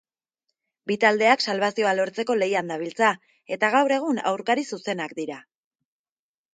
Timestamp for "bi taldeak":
0.91-1.45